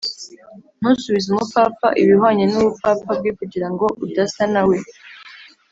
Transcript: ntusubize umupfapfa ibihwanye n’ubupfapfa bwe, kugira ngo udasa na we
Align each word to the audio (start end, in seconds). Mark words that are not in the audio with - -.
ntusubize 0.79 1.27
umupfapfa 1.29 1.87
ibihwanye 2.01 2.43
n’ubupfapfa 2.47 3.11
bwe, 3.19 3.31
kugira 3.39 3.67
ngo 3.73 3.85
udasa 4.05 4.43
na 4.53 4.61
we 4.69 4.77